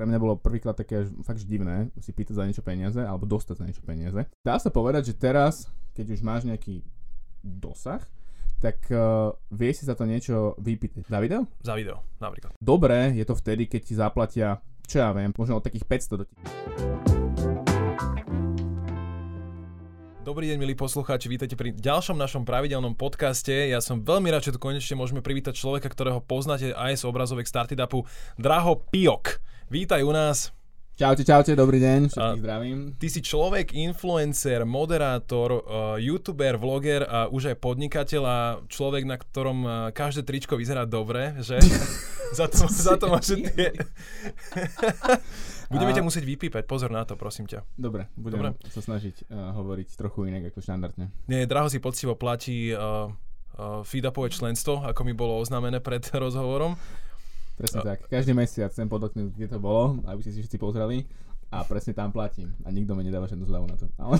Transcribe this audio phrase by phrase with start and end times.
[0.00, 3.64] pre mňa bolo prvýkrát také fakt divné si pýtať za niečo peniaze alebo dostať za
[3.68, 4.24] niečo peniaze.
[4.40, 6.80] Dá sa povedať, že teraz, keď už máš nejaký
[7.44, 8.00] dosah,
[8.64, 11.04] tak uh, vie si za to niečo vypýtať.
[11.04, 11.44] Za video?
[11.60, 12.56] Za video, napríklad.
[12.56, 16.24] Dobre, je to vtedy, keď ti zaplatia, čo ja viem, možno od takých 500 do
[20.30, 23.50] Dobrý deň, milí poslucháči, vítajte pri ďalšom našom pravidelnom podcaste.
[23.50, 27.50] Ja som veľmi rád, že tu konečne môžeme privítať človeka, ktorého poznáte aj z obrazovek
[27.50, 28.06] Startupu,
[28.38, 29.42] Draho Piok.
[29.74, 30.54] Vítaj u nás.
[31.00, 32.78] Čaute, čaute, dobrý deň, všetkých zdravím.
[33.00, 35.62] Ty si človek, influencer, moderátor, uh,
[35.96, 41.40] youtuber, vloger a už aj podnikateľ a človek, na ktorom uh, každé tričko vyzerá dobre,
[41.40, 41.56] že?
[42.36, 43.72] za to, za to máš tie...
[45.72, 45.96] Budeme a...
[45.96, 47.64] ťa musieť vypípať, pozor na to, prosím ťa.
[47.80, 48.68] Dobre, budem Dobre.
[48.68, 51.08] sa snažiť uh, hovoriť trochu inak ako štandardne.
[51.32, 53.08] Nie, Draho si poctivo platí uh,
[53.56, 56.76] uh, feedupové členstvo, ako mi bolo oznámené pred rozhovorom.
[57.60, 58.08] Presne tak.
[58.08, 61.04] Každý mesiac chcem podotknúť, kde to bolo, aby ste si všetci pozreli
[61.52, 62.56] a presne tam platím.
[62.64, 63.84] A nikto mi nedáva žiadnu zľavu na to.
[64.00, 64.16] Ale...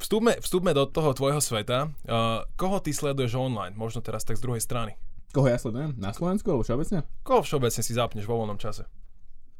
[0.00, 1.92] Vstúpme, vstúpme do toho tvojho sveta.
[2.08, 3.76] Uh, koho ty sleduješ online?
[3.76, 4.96] Možno teraz tak z druhej strany.
[5.30, 5.94] Koho ja sledujem?
[6.00, 7.06] Na Slovensku alebo všeobecne?
[7.22, 8.88] Koho všeobecne si zapneš vo voľnom čase?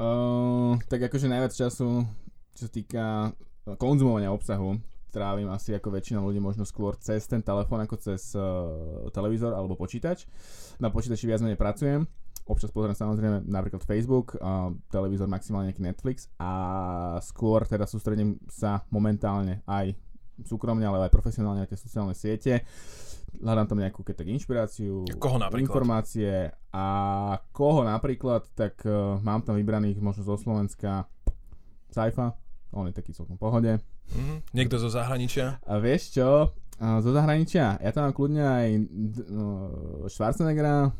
[0.00, 2.08] Uh, tak akože najviac času,
[2.56, 3.36] čo sa týka
[3.77, 4.80] konzumovania obsahu,
[5.12, 9.77] trávim asi ako väčšina ľudí možno skôr cez ten telefón ako cez uh, televízor alebo
[9.77, 10.25] počítač.
[10.80, 12.08] Na počítači viac menej pracujem,
[12.50, 16.52] občas pozriem samozrejme napríklad Facebook, a televízor maximálne nejaký Netflix a
[17.22, 19.94] skôr teda sústredím sa momentálne aj
[20.42, 22.66] súkromne, ale aj profesionálne na tie sociálne siete.
[23.30, 25.62] Hľadám tam nejakú keď tak inšpiráciu, koho napríklad?
[25.70, 26.86] informácie a
[27.54, 31.06] koho napríklad, tak uh, mám tam vybraných možno zo Slovenska
[31.94, 32.34] Saifa,
[32.74, 33.78] on je taký celkom pohode.
[34.10, 34.38] Mm-hmm.
[34.50, 35.62] Niekto zo zahraničia?
[35.62, 40.90] A vieš čo, uh, zo zahraničia, ja tam mám kľudne aj uh, Schwarzeneggera,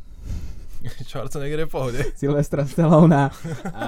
[1.09, 2.01] Schwarzenegger je v pohode.
[2.21, 3.29] Silvestra Stallone.
[3.75, 3.87] A,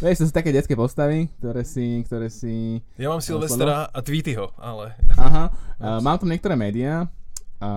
[0.00, 2.04] vieš, to sú také detské postavy, ktoré si...
[2.06, 4.96] Ktoré si ja mám Silvestra a Tweetyho, ale...
[5.16, 5.44] Aha.
[5.80, 7.08] A, mám tam niektoré médiá.
[7.56, 7.68] A,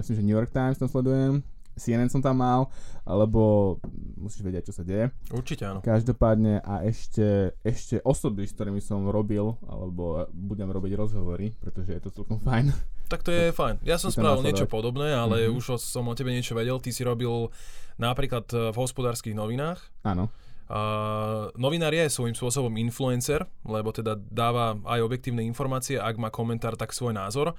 [0.00, 1.44] myslím, že New York Times tam sledujem.
[1.76, 2.68] CNN som tam mal,
[3.04, 3.76] lebo
[4.16, 5.10] musíš vedieť, čo sa deje.
[5.32, 5.80] Určite áno.
[5.80, 12.02] Každopádne a ešte, ešte osoby, s ktorými som robil, alebo budem robiť rozhovory, pretože je
[12.02, 12.70] to celkom fajn.
[13.12, 13.84] Tak to je fajn.
[13.84, 15.58] Ja som spravil niečo podobné, ale mm-hmm.
[15.60, 16.80] už som o tebe niečo vedel.
[16.80, 17.52] Ty si robil
[18.00, 19.84] napríklad eh, v hospodárskych novinách.
[20.08, 20.32] Áno.
[20.72, 26.80] Uh, novinár je svojím spôsobom influencer, lebo teda dáva aj objektívne informácie, ak má komentár,
[26.80, 27.52] tak svoj názor.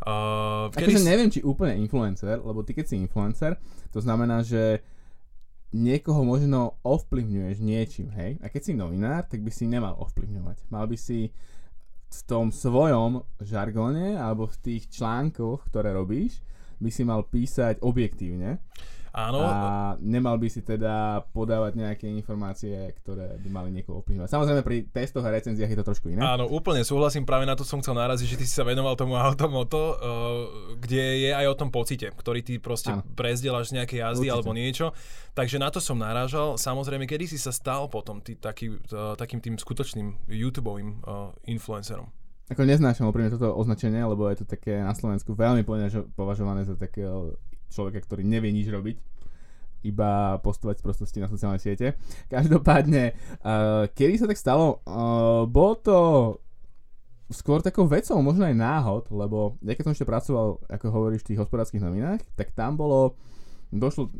[0.00, 0.96] Uh, kedy...
[0.96, 3.60] Akože neviem, či úplne influencer, lebo ty keď si influencer,
[3.92, 4.80] to znamená, že
[5.70, 8.40] niekoho možno ovplyvňuješ niečím, hej?
[8.42, 10.66] A keď si novinár, tak by si nemal ovplyvňovať.
[10.72, 11.30] Mal by si
[12.10, 16.42] v tom svojom žargone alebo v tých článkoch, ktoré robíš,
[16.82, 18.58] by si mal písať objektívne.
[19.10, 19.42] Áno.
[19.42, 19.58] A
[19.98, 24.30] nemal by si teda podávať nejaké informácie, ktoré by mali niekoho ovplyvňovať.
[24.30, 26.22] Samozrejme pri testoch a recenziách je to trošku iné.
[26.22, 29.18] Áno, úplne súhlasím, práve na to som chcel naraziť, že ty si sa venoval tomu
[29.18, 29.96] automoto, uh,
[30.78, 33.02] kde je aj o tom pocite, ktorý ty proste Áno.
[33.18, 34.34] prezdieľaš z nejakej jazdy Určite.
[34.34, 34.86] alebo niečo.
[35.34, 36.54] Takže na to som narážal.
[36.54, 42.10] Samozrejme, kedy si sa stal potom ty, taký, uh, takým tým skutočným YouTube uh, influencerom?
[42.50, 45.62] Ako neznášam úprimne toto označenie, lebo je to také na Slovensku veľmi
[46.18, 47.38] považované za takého
[47.70, 48.98] človeka, ktorý nevie nič robiť,
[49.86, 51.96] iba postovať prostosti na sociálne siete.
[52.28, 54.84] Každopádne, uh, kedy sa tak stalo?
[54.84, 55.96] Uh, bolo to
[57.30, 61.28] skôr takou vecou, možno aj náhod, lebo ja keď som ešte pracoval, ako hovoríš, v
[61.32, 63.14] tých hospodárskych novinách, tak tam bolo,
[63.70, 64.10] došlo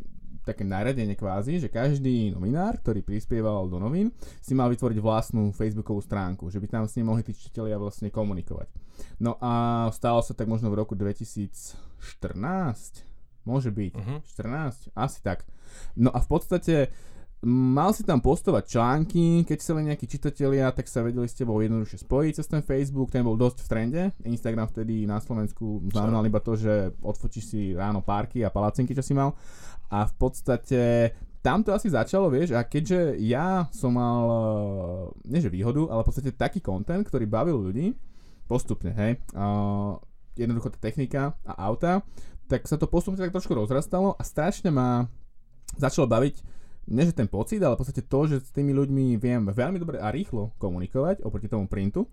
[0.41, 4.09] také naradenie kvázi, že každý novinár, ktorý prispieval do novín,
[4.41, 8.09] si mal vytvoriť vlastnú facebookovú stránku, že by tam s ním mohli tí čiteľia vlastne
[8.09, 8.73] komunikovať.
[9.21, 11.77] No a stalo sa tak možno v roku 2014,
[13.43, 13.93] Môže byť.
[13.97, 14.19] Uh-huh.
[14.23, 14.93] 14?
[14.93, 15.45] Asi tak.
[15.97, 16.75] No a v podstate
[17.41, 21.97] mal si tam postovať články, keď chceli nejakí čitatelia, tak sa vedeli s tebou jednoduše
[22.05, 24.03] spojiť cez ten Facebook, ten bol dosť v trende.
[24.21, 29.01] Instagram vtedy na Slovensku znamenal iba to, že odfočíš si ráno párky a palacinky, čo
[29.01, 29.33] si mal.
[29.89, 30.81] A v podstate
[31.41, 34.21] tam to asi začalo, vieš, a keďže ja som mal,
[35.25, 37.97] nie že výhodu, ale v podstate taký content, ktorý bavil ľudí,
[38.45, 39.97] postupne, hej, uh,
[40.37, 42.05] jednoducho tá technika a auta,
[42.51, 45.07] tak sa to postupne tak trošku rozrastalo a strašne ma
[45.79, 46.43] začalo baviť
[46.91, 50.01] nie že ten pocit, ale v podstate to, že s tými ľuďmi viem veľmi dobre
[50.01, 52.09] a rýchlo komunikovať oproti tomu printu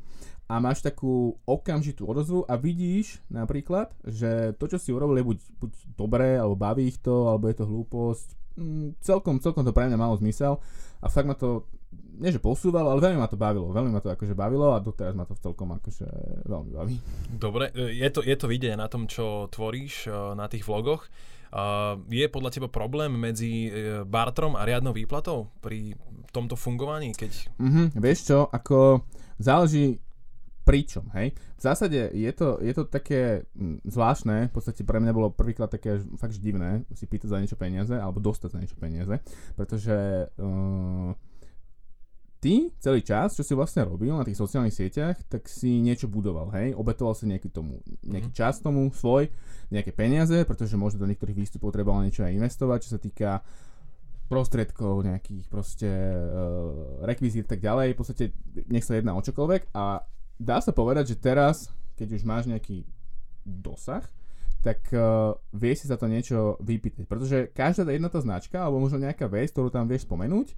[0.46, 5.38] a máš takú okamžitú odozvu a vidíš napríklad, že to, čo si urobil, je buď,
[5.58, 8.29] buď dobré, alebo baví ich to, alebo je to hlúposť.
[8.61, 10.61] Mm, celkom, celkom to pre mňa malo zmysel
[11.00, 11.64] a fakt ma to
[12.19, 13.70] nie že posúvalo, ale veľmi ma to bavilo.
[13.70, 16.06] Veľmi ma to akože bavilo a doteraz ma to celkom akože
[16.50, 16.96] veľmi baví.
[17.31, 21.06] Dobre, e, je to, je to vidieť na tom, čo tvoríš e, na tých vlogoch.
[21.49, 23.73] Uh, je podľa teba problém medzi
[24.05, 25.96] bartrom a riadnou výplatou pri
[26.29, 27.17] tomto fungovaní?
[27.17, 27.56] Keď...
[27.56, 29.08] Mm-hmm, vieš čo, ako
[29.40, 29.96] záleží
[30.69, 31.32] pričom, hej.
[31.56, 35.73] V zásade je to, je to také hm, zvláštne, v podstate pre mňa bolo prvýkrát
[35.73, 39.17] také fakt divné si pýtať za niečo peniaze, alebo dostať za niečo peniaze,
[39.56, 41.17] pretože uh,
[42.38, 46.55] ty celý čas, čo si vlastne robil na tých sociálnych sieťach, tak si niečo budoval,
[46.55, 48.37] hej, obetoval si nejaký tomu, nejaký mhm.
[48.38, 49.31] čas tomu svoj,
[49.69, 53.31] nejaké peniaze, pretože možno do niektorých výstupov trebalo niečo aj investovať, čo sa týka
[54.29, 58.25] prostriedkov, nejakých proste uh, rekvizít tak ďalej, v podstate
[58.69, 60.05] nech sa jedná o čokoľvek a
[60.37, 62.85] dá sa povedať, že teraz, keď už máš nejaký
[63.43, 64.05] dosah,
[64.61, 67.08] tak uh, vie si za to niečo vypýtať.
[67.08, 70.52] Pretože každá jedna tá značka, alebo možno nejaká vec, ktorú tam vieš spomenúť,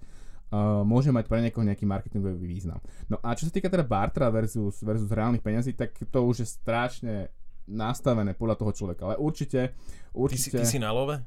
[0.51, 2.79] uh, môže mať pre niekoho nejaký marketingový význam.
[3.07, 6.49] No a čo sa týka teda bartra versus, versus reálnych peňazí, tak to už je
[6.49, 7.15] strašne
[7.71, 9.07] nastavené podľa toho človeka.
[9.07, 9.75] Ale určite...
[10.15, 11.19] určite ty, si, ty si na love?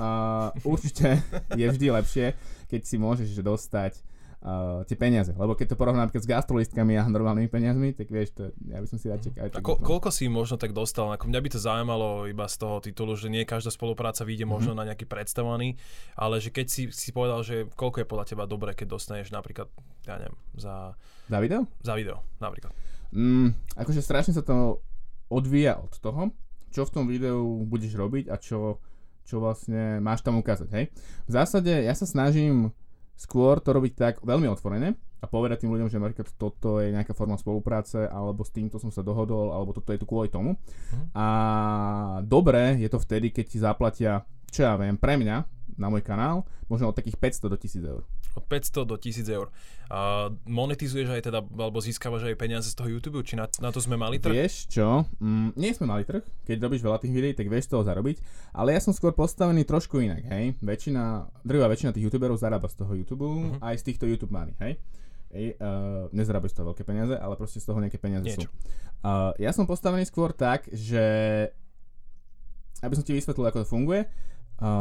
[0.00, 1.20] Uh, určite
[1.52, 2.26] je vždy lepšie,
[2.66, 4.00] keď si môžeš dostať
[4.42, 5.30] uh, tie peniaze.
[5.32, 8.98] Lebo keď to porovnám s gastrolistkami a normálnymi peniazmi, tak vieš, to, ja by som
[8.98, 11.14] si radšej A ko- koľko si možno tak dostal?
[11.14, 14.52] Ako mňa by to zaujímalo iba z toho titulu, že nie každá spolupráca vyjde mm-hmm.
[14.52, 15.78] možno na nejaký predstavovaný,
[16.18, 19.70] ale že keď si, si povedal, že koľko je podľa teba dobré, keď dostaneš napríklad,
[20.04, 20.98] ja neviem, za...
[21.30, 21.64] Za video?
[21.80, 22.74] Za video, napríklad.
[23.14, 24.82] Mm, akože strašne sa to
[25.28, 26.32] odvíja od toho,
[26.72, 28.80] čo v tom videu budeš robiť a čo,
[29.28, 30.84] čo vlastne máš tam ukázať, hej.
[31.28, 32.72] V zásade ja sa snažím
[33.16, 37.14] Skôr to robiť tak veľmi otvorene a povedať tým ľuďom, že napríklad toto je nejaká
[37.14, 40.58] forma spolupráce, alebo s týmto som sa dohodol, alebo toto je tu kvôli tomu.
[40.58, 41.06] Uh-huh.
[41.14, 41.26] A
[42.26, 46.44] dobre je to vtedy, keď ti zaplatia, čo ja viem, pre mňa, na môj kanál,
[46.68, 48.02] možno od takých 500 do 1000 eur.
[48.32, 49.48] Od 500 do 1000 eur.
[49.92, 53.80] A monetizuješ aj teda, alebo získavaš aj peniaze z toho YouTube, či na, na to
[53.80, 54.32] sme mali trh?
[54.32, 57.84] Vieš čo, mm, nie sme mali trh, keď robíš veľa tých videí, tak vieš toho
[57.84, 58.20] zarobiť,
[58.56, 60.56] ale ja som skôr postavený trošku inak, hej.
[60.64, 63.60] Väčšina, drvá väčšina tých YouTuberov zarába z toho YouTube, uh-huh.
[63.60, 64.80] aj z týchto YouTube money, hej.
[65.32, 68.48] Ej, uh, nezarábajú z toho veľké peniaze, ale proste z toho nejaké peniaze Niečo.
[68.48, 68.52] sú.
[69.00, 71.04] Uh, ja som postavený skôr tak, že
[72.82, 74.04] aby som ti vysvetlil, ako to funguje,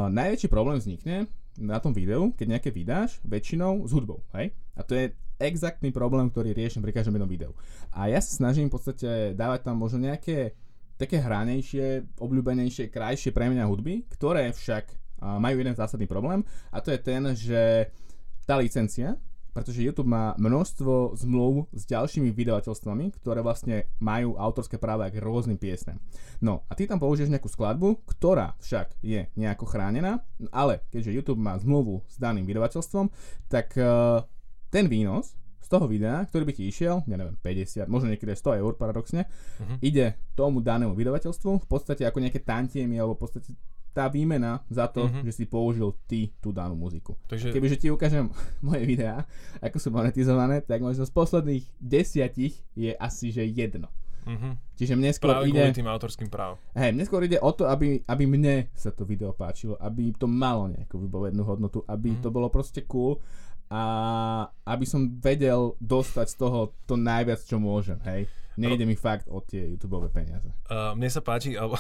[0.10, 1.26] najväčší problém vznikne,
[1.60, 4.56] na tom videu, keď nejaké vydáš, väčšinou s hudbou, hej?
[4.78, 5.12] A to je
[5.42, 7.52] exaktný problém, ktorý riešim pri každom jednom videu.
[7.92, 10.56] A ja sa snažím v podstate dávať tam možno nejaké
[10.96, 14.86] také hranejšie, obľúbenejšie, krajšie pre mňa hudby, ktoré však
[15.22, 17.90] majú jeden zásadný problém a to je ten, že
[18.46, 19.18] tá licencia,
[19.52, 25.60] pretože YouTube má množstvo zmluv s ďalšími vydavateľstvami, ktoré vlastne majú autorské práva k rôznym
[25.60, 26.00] piesnem.
[26.40, 31.44] No a ty tam použiješ nejakú skladbu, ktorá však je nejako chránená, ale keďže YouTube
[31.44, 33.12] má zmluvu s daným vydavateľstvom,
[33.52, 34.24] tak uh,
[34.72, 38.60] ten výnos z toho videa, ktorý by ti išiel, ja neviem, 50, možno niekedy 100
[38.60, 39.78] eur paradoxne, uh-huh.
[39.84, 43.50] ide tomu danému vydavateľstvu v podstate ako nejaké tantiemy alebo v podstate
[43.92, 45.24] tá výmena za to, mm-hmm.
[45.28, 47.20] že si použil ty tú danú muziku.
[47.28, 47.52] Takže...
[47.52, 48.32] Kebyže ti ukážem
[48.68, 49.28] moje videá,
[49.60, 53.92] ako sú monetizované, tak možno z posledných desiatich je asi, že jedno.
[54.22, 54.54] Mm-hmm.
[54.78, 55.74] Čiže mne skôr Práve ide...
[55.74, 56.58] tým autorským právom.
[56.78, 60.30] Hej, mne skôr ide o to, aby, aby mne sa to video páčilo, aby to
[60.30, 62.24] malo nejakú vybovednú hodnotu, aby mm-hmm.
[62.26, 63.18] to bolo proste cool
[63.72, 63.82] a
[64.68, 68.28] aby som vedel dostať z toho to najviac, čo môžem, hej.
[68.60, 70.52] Nejde mi fakt o tie YouTube peniaze.
[70.68, 71.80] Uh, mne sa páči, alebo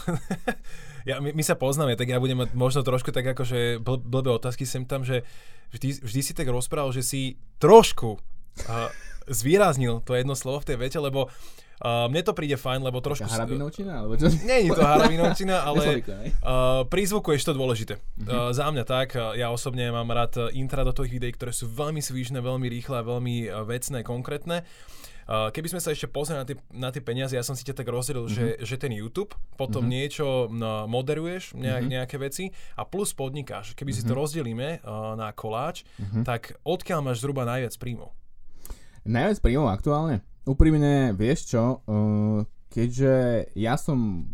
[1.09, 4.31] ja, my, my sa poznáme, tak ja budem mať možno trošku tak akože bl- blbé
[4.31, 5.27] otázky sem tam, že
[5.75, 8.88] vždy, vždy si tak rozprával, že si trošku uh,
[9.27, 13.25] zvýraznil to jedno slovo v tej vete, lebo Uh, mne to príde fajn, lebo trošku...
[13.25, 14.05] Harabinovčina?
[14.05, 14.29] Alebo čo?
[14.45, 17.97] Nie je to harabinovčina, ale uh, pri zvuku je to dôležité.
[18.21, 22.00] Uh, za mňa tak, ja osobne mám rád intra do tých videí, ktoré sú veľmi
[22.00, 24.61] svížne, veľmi rýchle, veľmi uh, vecné, konkrétne.
[25.31, 27.77] Uh, keby sme sa ešte pozreli na tie, na tie peniaze, ja som si ťa
[27.77, 28.59] tak rozdelil, mm-hmm.
[28.59, 29.95] že, že ten YouTube, potom mm-hmm.
[29.95, 31.93] niečo no, moderuješ, nejak, mm-hmm.
[31.95, 32.45] nejaké veci
[32.75, 33.77] a plus podnikáš.
[33.77, 34.03] Keby mm-hmm.
[34.03, 34.19] si to mhm.
[34.19, 36.23] rozdelíme uh, na koláč, mm-hmm.
[36.27, 38.11] tak odkiaľ máš zhruba najviac príjmov?
[39.07, 40.19] Najviac príjmov aktuálne?
[40.45, 43.13] Úprimne, vieš čo, uh, keďže
[43.57, 44.29] ja som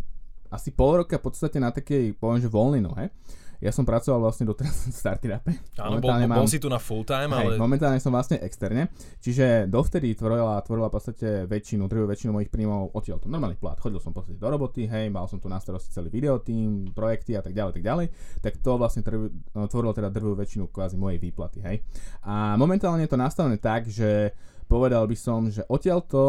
[0.47, 3.11] asi pol roka v podstate na takej, poviem, že voľnej nohe,
[3.57, 5.49] ja som pracoval vlastne doteraz v Startirape.
[5.81, 7.57] Áno, bol, bol, si tu na full time, ale...
[7.57, 12.53] Hej, momentálne som vlastne externe, čiže dovtedy tvorila, tvorila v podstate väčšinu, druhú väčšinu mojich
[12.53, 13.81] príjmov odtiaľ to normálny plat.
[13.81, 17.33] Chodil som v podstate do roboty, hej, mal som tu na starosti celý videotým, projekty
[17.33, 18.07] a tak ďalej, tak ďalej,
[18.45, 21.81] tak to vlastne tvorilo teda druhú väčšinu kvázi mojej výplaty, hej.
[22.29, 24.37] A momentálne je to nastavené tak, že
[24.67, 26.25] povedal by som, že odtiaľ to,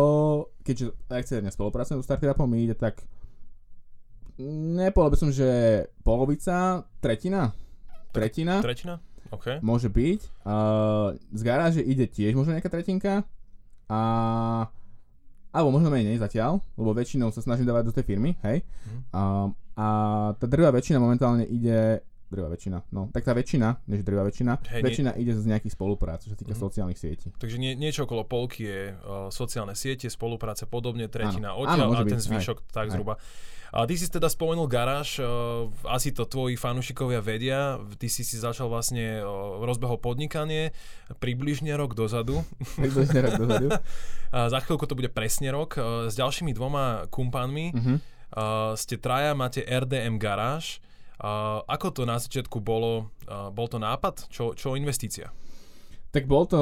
[0.62, 3.02] keďže externe spolupracujem s Startupom, mi ide tak
[4.38, 5.50] nepovedal by som, že
[6.06, 7.50] polovica, tretina,
[8.14, 8.62] tretina.
[8.62, 9.02] Tretina?
[9.28, 9.60] OK.
[9.60, 10.20] Môže byť.
[10.46, 13.26] Uh, z garáže ide tiež možno nejaká tretinka.
[13.90, 14.00] A
[15.48, 18.62] alebo možno menej zatiaľ, lebo väčšinou sa snažím dávať do tej firmy, hej.
[18.62, 19.00] Mm.
[19.16, 19.20] A,
[19.74, 19.86] a
[20.36, 24.82] tá drvá väčšina momentálne ide drvá väčšina, no, tak tá väčšina, než drvá väčšina, Hej,
[24.84, 25.24] väčšina nie...
[25.24, 26.60] ide z nejakých spoluprác, čo sa týka mm.
[26.60, 27.32] sociálnych sietí.
[27.32, 32.20] Takže nie, niečo okolo polky je uh, sociálne siete, spolupráce podobne, tretina odtiaľ a ten
[32.20, 32.92] zvyšok aj, tak aj.
[32.94, 33.16] zhruba.
[33.68, 38.40] A ty si teda spomenul garáž, uh, asi to tvoji fanúšikovia vedia, ty si si
[38.40, 40.72] začal vlastne, uh, rozbehol podnikanie
[41.20, 42.44] približne rok dozadu.
[42.80, 43.68] Približne rok dozadu.
[44.36, 45.76] a za chvíľku to bude presne rok.
[45.76, 47.96] Uh, s ďalšími dvoma kumpánmi uh-huh.
[47.96, 48.00] uh,
[48.72, 50.80] ste traja, máte RDM garáž.
[51.18, 53.10] Uh, ako to na začiatku bolo?
[53.26, 54.30] Uh, bol to nápad?
[54.30, 55.34] Čo, čo investícia?
[56.14, 56.60] Tak bol to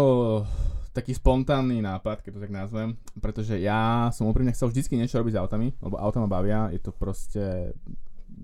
[0.96, 5.36] taký spontánny nápad, keď to tak nazvem, pretože ja som úprimne chcel vždycky niečo robiť
[5.36, 7.76] s autami, lebo auta ma bavia, je to proste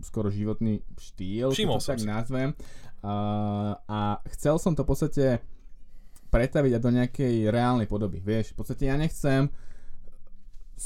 [0.04, 2.08] skoro životný štýl, keď to tak si.
[2.08, 2.52] nazvem.
[3.00, 5.26] Uh, a chcel som to v podstate
[6.28, 9.48] pretaviť do nejakej reálnej podoby, vieš, v podstate ja nechcem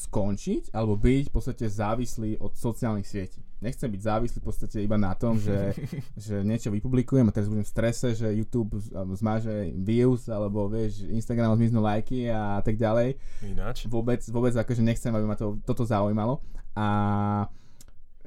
[0.05, 5.01] skončiť alebo byť v podstate závislý od sociálnych sietí nechcem byť závislý v podstate iba
[5.01, 5.73] na tom, že,
[6.27, 8.77] že niečo vypublikujem a teraz budem v strese, že YouTube
[9.17, 13.17] zmáže views alebo vieš, Instagram zmiznú lajky a tak ďalej.
[13.45, 13.89] Ináč.
[13.89, 16.45] Vôbec, vôbec akože nechcem, aby ma to, toto zaujímalo.
[16.77, 16.87] A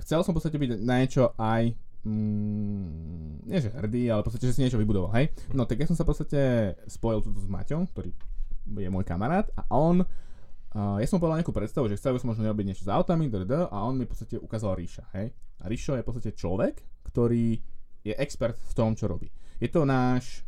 [0.02, 4.50] chcel som v podstate byť na niečo aj mm, nie že hrdý, ale v podstate,
[4.50, 5.30] že si niečo vybudoval, hej?
[5.54, 6.42] No tak ja som sa v podstate
[6.90, 8.10] spojil tu s Maťom, ktorý
[8.70, 10.02] je môj kamarát a on
[10.76, 13.78] Ja som povedal nejakú predstavu, že chcel by som možno robiť niečo s autami, a
[13.86, 15.34] on mi v podstate ukázal Ríša, hej.
[15.62, 17.58] A Ríšo je v podstate človek, ktorý
[18.06, 19.34] je expert v tom, čo robí.
[19.58, 20.46] Je to náš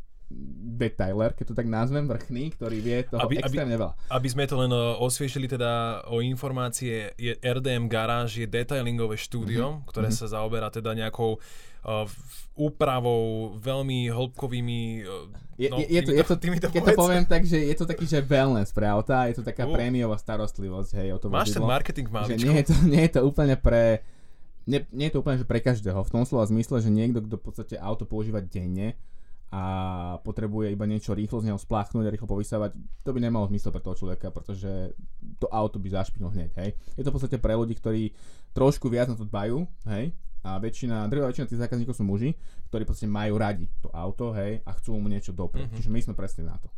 [0.82, 3.94] detailer, keď to tak nazvem, vrchný, ktorý vie toho aby, extrémne aby, veľa.
[4.10, 9.90] Aby sme to len osviešili teda o informácie, je RDM Garage je detailingové štúdio, mm-hmm.
[9.90, 10.30] ktoré mm-hmm.
[10.30, 12.10] sa zaoberá teda nejakou uh,
[12.58, 15.06] úpravou, veľmi hĺbkovými...
[15.06, 15.30] Uh,
[15.62, 17.86] je, no, je, je, to, je to, týmito keď to poviem tak, že je to
[17.86, 19.74] taký, že wellness pre auta, je to taká uh.
[19.78, 23.22] prémiová starostlivosť, hej, o to Máš ten marketing v nie je, to, nie je to
[23.22, 24.02] úplne pre...
[24.62, 27.34] Nie, nie je to úplne že pre každého, v tom slova zmysle, že niekto, kto
[27.34, 28.94] v podstate auto používa denne,
[29.52, 29.64] a
[30.24, 32.72] potrebuje iba niečo rýchlo z neho spláchnuť a rýchlo povysávať,
[33.04, 34.96] to by nemalo zmysel pre toho človeka, pretože
[35.44, 36.70] to auto by zašpinul hneď, hej.
[36.96, 38.16] Je to v podstate pre ľudí, ktorí
[38.56, 42.34] trošku viac na to dbajú, hej, a väčšina, druhá väčšina tých zákazníkov sú muži,
[42.72, 45.68] ktorí podstate majú radi to auto, hej, a chcú mu niečo dopreť.
[45.68, 45.78] Mm-hmm.
[45.84, 46.72] Čiže my sme presne na to.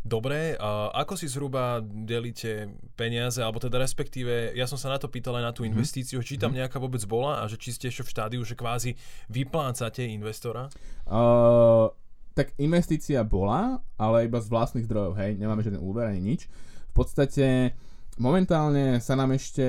[0.00, 5.12] Dobre, a ako si zhruba delíte peniaze, alebo teda respektíve, ja som sa na to
[5.12, 5.76] pýtal aj na tú mhm.
[5.76, 6.36] investíciu, mm-hmm.
[6.36, 6.64] či tam mhm.
[6.64, 8.96] nejaká vôbec bola a že či ste ešte v štádiu, že kvázi
[9.28, 10.72] vyplácate investora?
[11.04, 11.92] Uh,
[12.32, 16.48] tak investícia bola, ale iba z vlastných zdrojov, hej, nemáme žiaden úver ani nič.
[16.90, 17.76] V podstate
[18.16, 19.66] momentálne sa nám ešte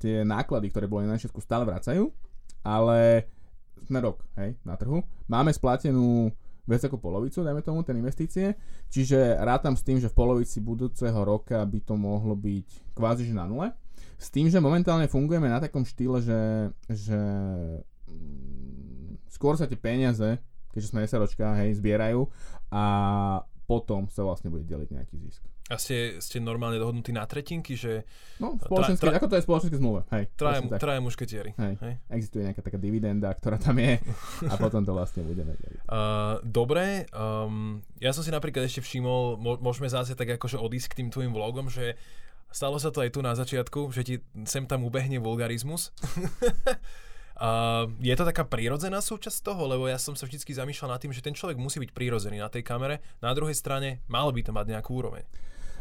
[0.00, 2.08] tie náklady, ktoré boli na začiatku stále vracajú,
[2.64, 3.28] ale
[3.84, 5.04] sme rok, hej, na trhu.
[5.28, 6.32] Máme splatenú
[6.64, 8.56] viac ako polovicu, dajme tomu, ten investície.
[8.88, 13.34] Čiže rátam s tým, že v polovici budúceho roka by to mohlo byť kvázi že
[13.36, 13.68] na nule.
[14.16, 17.20] S tým, že momentálne fungujeme na takom štýle, že, že
[18.08, 20.40] mm, skôr sa tie peniaze,
[20.72, 22.26] keďže sme SROčka, hej, zbierajú
[22.72, 22.84] a
[23.64, 25.40] potom sa vlastne bude deliť nejaký zisk.
[25.72, 28.04] A ste, ste normálne dohodnutí na tretinky, že...
[28.36, 30.28] No, spoločenské, tra, tra, ako to je spoločenské zmluve, hej.
[30.36, 31.50] Traje, traje mušketieri.
[31.56, 31.74] Hej.
[31.80, 31.94] hej.
[32.12, 33.96] Existuje nejaká taká dividenda, ktorá tam je
[34.52, 35.88] a potom to vlastne budeme deliť.
[35.88, 40.96] Uh, dobre, um, ja som si napríklad ešte všimol, môžeme zase tak akože odísť k
[41.00, 41.96] tým tvojim vlogom, že
[42.52, 45.90] stalo sa to aj tu na začiatku, že ti sem tam ubehne vulgarizmus.
[47.34, 51.10] Uh, je to taká prírodzená súčasť toho, lebo ja som sa vždy zamýšľal nad tým,
[51.10, 54.54] že ten človek musí byť prírodzený na tej kamere, na druhej strane malo by to
[54.54, 55.26] mať nejakú úroveň.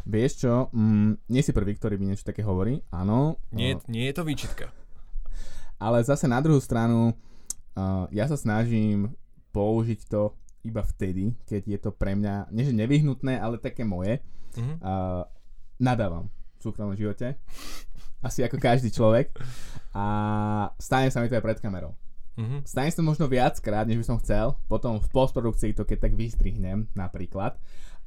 [0.03, 3.37] Vieš čo, mm, nie si prvý, ktorý by niečo také hovorí, áno.
[3.53, 3.85] Nie, no.
[3.85, 4.73] nie je to výčitka.
[5.77, 9.13] Ale zase na druhú stranu, uh, ja sa snažím
[9.53, 10.33] použiť to
[10.65, 14.25] iba vtedy, keď je to pre mňa, nie že nevyhnutné, ale také moje.
[14.57, 14.81] Mm-hmm.
[14.81, 15.21] Uh,
[15.77, 17.37] nadávam v súkromnom živote
[18.23, 19.35] asi ako každý človek.
[19.93, 20.05] A
[20.79, 21.93] stane sa mi to aj pred kamerou.
[22.33, 22.65] Mm-hmm.
[22.65, 24.57] Stane sa to možno viackrát, než by som chcel.
[24.65, 27.59] Potom v postprodukcii to keď tak vystrihnem napríklad.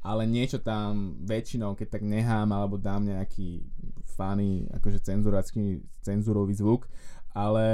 [0.03, 3.67] Ale niečo tam väčšinou, keď tak nechám alebo dám nejaký
[4.15, 6.87] funny, akože cenzurácky, cenzurový zvuk.
[7.37, 7.67] Ale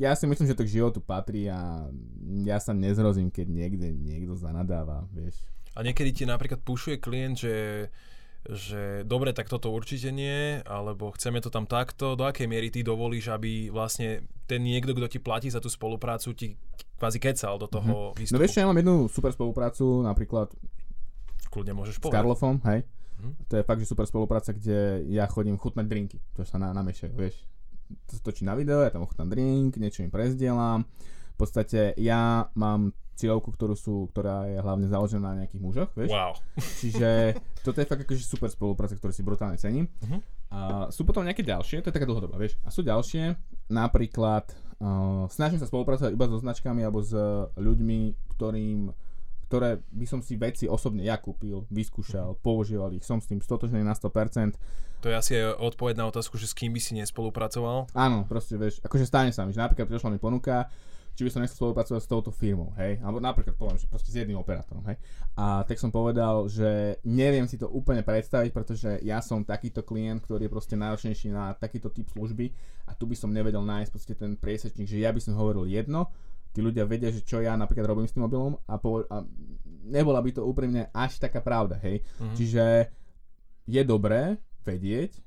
[0.00, 1.92] ja si myslím, že to k životu patrí a
[2.46, 5.36] ja sa nezrozím, keď niekde niekto zanadáva, vieš.
[5.76, 7.54] A niekedy ti napríklad pušuje klient, že
[8.50, 12.86] že dobre, tak toto určite nie, alebo chceme to tam takto, do akej miery ty
[12.86, 16.54] dovolíš, aby vlastne ten niekto, kto ti platí za tú spoluprácu, ti
[16.96, 18.18] kvázi kecal do toho mm-hmm.
[18.18, 18.36] výstupu.
[18.38, 20.48] No vieš, ja mám jednu super spoluprácu, napríklad
[21.50, 22.12] Kľudne môžeš povedať.
[22.12, 22.80] S Karlofom, hej.
[22.84, 23.32] Mm-hmm.
[23.48, 27.16] To je fakt, že super spolupráca, kde ja chodím chutnať drinky, to sa na, namiešajú,
[27.16, 27.48] vieš.
[28.10, 30.84] To sa točí na video, ja tam ochutnám drink, niečo im prezdielam.
[31.32, 36.12] V podstate ja mám cieľovku, ktorú sú, ktorá je hlavne založená na nejakých mužoch, vieš.
[36.12, 36.36] Wow.
[36.84, 37.08] Čiže
[37.64, 39.88] toto je fakt akože super spolupráca, ktorú si brutálne cením.
[40.04, 40.20] Uh-huh.
[40.52, 40.58] A
[40.92, 42.60] sú potom nejaké ďalšie, to je taká dlhodobá, vieš.
[42.62, 43.34] A sú ďalšie,
[43.72, 47.16] napríklad uh, snažím sa spolupracovať iba so značkami alebo s
[47.56, 47.98] ľuďmi,
[48.36, 48.92] ktorým
[49.46, 52.38] ktoré by som si veci osobne ja kúpil, vyskúšal, mhm.
[52.42, 54.58] používal ich, som s tým stotožný na 100%.
[55.04, 57.92] To je asi aj odpoveď na otázku, že s kým by si nespolupracoval?
[57.94, 60.66] Áno, proste vieš, akože stane sa mi, že napríklad prišla mi ponuka,
[61.16, 64.20] či by som nechcel spolupracovať s touto firmou, hej, alebo napríklad poviem, že proste s
[64.20, 65.00] jedným operátorom, hej.
[65.32, 70.20] A tak som povedal, že neviem si to úplne predstaviť, pretože ja som takýto klient,
[70.28, 72.52] ktorý je proste náročnejší na takýto typ služby
[72.84, 76.12] a tu by som nevedel nájsť proste ten priesečník, že ja by som hovoril jedno,
[76.52, 79.24] tí ľudia vedia, že čo ja napríklad robím s tým mobilom a, po, a
[79.88, 82.04] nebola by to úprimne až taká pravda, hej.
[82.20, 82.36] Mm-hmm.
[82.36, 82.64] Čiže
[83.68, 84.36] je dobré
[84.68, 85.20] vedieť,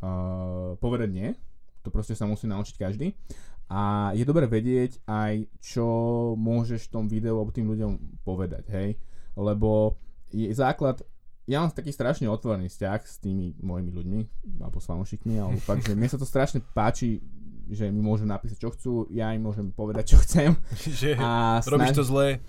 [0.00, 1.28] uh, povedať nie,
[1.84, 3.12] to proste sa musí naučiť každý
[3.68, 5.86] a je dobré vedieť aj, čo
[6.36, 8.88] môžeš v tom videu tým ľuďom povedať, hej?
[9.34, 9.96] Lebo
[10.30, 11.00] je základ,
[11.48, 14.20] ja mám taký strašne otvorený vzťah s tými mojimi ľuďmi,
[14.60, 17.24] alebo s fanúšikmi, alebo fakt, že mne sa to strašne páči,
[17.68, 20.52] že mi môžu napísať, čo chcú, ja im môžem povedať, čo chcem.
[21.00, 22.44] Že a robíš to zle,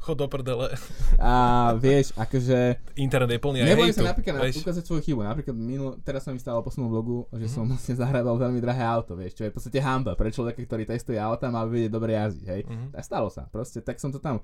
[0.00, 0.72] chod do prdele.
[1.20, 1.32] A
[1.76, 2.80] vieš, akože...
[2.96, 5.20] Internet je plný aj Nebojím sa napríklad na, ukázať svoju chybu.
[5.20, 7.52] Napríklad minul, teraz sa mi stalo poslednú vlogu, že mm-hmm.
[7.52, 10.88] som vlastne zahrával veľmi drahé auto, vieš, čo je v podstate hamba pre človeka, ktorý
[10.88, 12.62] testuje auta, má vedieť dobre jazdiť, hej.
[12.64, 12.96] Mm-hmm.
[12.96, 14.40] A stalo sa, proste, tak som to tam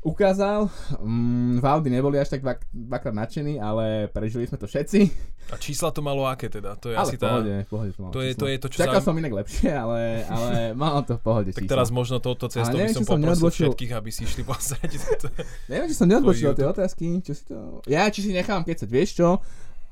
[0.00, 0.72] ukázal.
[0.96, 2.40] Mm, v Audi neboli až tak
[2.72, 5.12] dvakrát nadšení, ale prežili sme to všetci.
[5.52, 6.78] A čísla to malo aké teda?
[6.80, 7.68] To je ale asi v pohode, tá...
[7.68, 9.12] pohode to malo to je, to je to, čo Čakal sa...
[9.12, 12.92] som inak lepšie, ale, ale malo to v pohode Tak teraz možno touto cestou by
[12.96, 13.66] som poprosil neodbočil...
[13.72, 14.90] všetkých, aby si išli pozrieť.
[15.70, 17.20] neviem, či som neodbočil od tej otázky.
[17.20, 17.56] Čo si to...
[17.84, 18.88] Ja, či si nechám kecať.
[18.88, 19.28] Vieš čo?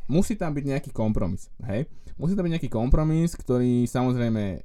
[0.09, 1.53] Musí tam byť nejaký kompromis.
[1.69, 1.85] Hej?
[2.17, 4.65] Musí tam byť nejaký kompromis, ktorý samozrejme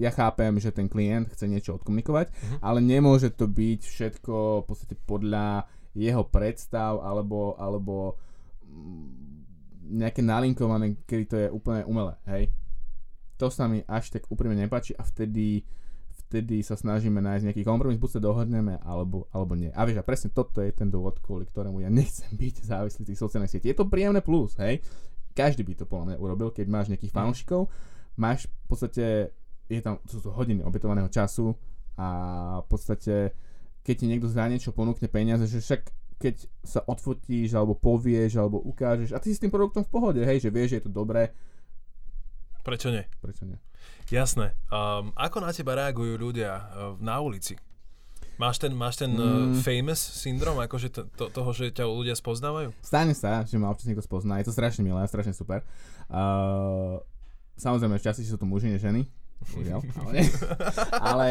[0.00, 2.58] ja chápem, že ten klient chce niečo odkomunikovať, uh-huh.
[2.64, 8.16] ale nemôže to byť všetko v podstate podľa jeho predstav alebo, alebo
[8.64, 12.48] mm, nejaké nalinkované, kedy to je úplne umelé, hej.
[13.36, 15.64] To sa mi až tak úprimne nepáči a vtedy
[16.30, 19.74] vtedy sa snažíme nájsť nejaký kompromis, buď sa dohodneme, alebo, alebo nie.
[19.74, 23.18] A vieš, a presne toto je ten dôvod, kvôli ktorému ja nechcem byť závislý tých
[23.18, 23.66] sociálnych sietí.
[23.66, 24.78] Je to príjemné plus, hej.
[25.34, 27.18] Každý by to podľa mňa urobil, keď máš nejakých mhm.
[27.18, 27.66] fanúšikov,
[28.14, 29.04] máš v podstate
[29.70, 31.54] je tam, sú to hodiny obetovaného času
[31.94, 32.08] a
[32.62, 33.30] v podstate
[33.80, 35.82] keď ti niekto za niečo ponúkne peniaze, že však
[36.20, 40.20] keď sa odfotíš alebo povieš alebo ukážeš a ty si s tým produktom v pohode,
[40.20, 41.32] hej, že vieš, že je to dobré.
[42.60, 43.08] Prečo nie?
[43.24, 43.56] Prečo nie?
[44.12, 44.52] Jasné.
[44.68, 47.56] Um, ako na teba reagujú ľudia uh, na ulici?
[48.36, 49.64] Máš ten, máš ten uh, mm.
[49.64, 52.72] famous syndrom, akože to, to, toho, že ťa ľudia spoznávajú?
[52.84, 55.64] Stane sa, že ma občas niekto spozná, je to strašne milé, strašne super.
[56.08, 57.00] Uh,
[57.56, 59.08] samozrejme, časti sú to muži, nie ženy,
[59.98, 60.14] ale,
[61.10, 61.28] ale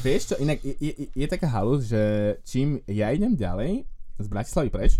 [0.00, 2.02] vieš čo, inak je, je, je taká halus, že
[2.46, 3.84] čím ja idem ďalej
[4.20, 4.92] z Bratislavy preč,